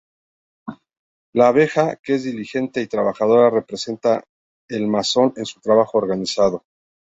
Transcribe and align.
La 1.31 1.49
abeja, 1.49 1.97
que 1.97 2.15
es 2.15 2.23
diligente 2.23 2.81
y 2.81 2.87
trabajadora, 2.87 3.51
representa 3.51 4.23
el 4.67 4.87
masón 4.87 5.31
en 5.37 5.45
su 5.45 5.59
trabajo 5.59 5.99
organizado. 5.99 6.63